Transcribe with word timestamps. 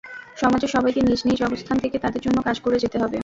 সমাজের 0.37 0.73
সবাইকে 0.75 0.99
নিজ 1.01 1.21
নিজ 1.27 1.39
অবস্থান 1.43 1.77
থেকে 1.83 1.97
তাদের 1.99 2.21
জন্য 2.25 2.37
কাজ 2.47 2.57
করে 2.59 2.77
যেতে 2.83 2.97
হবে। 2.97 3.17